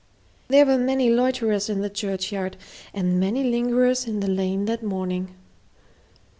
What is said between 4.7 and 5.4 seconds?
morning.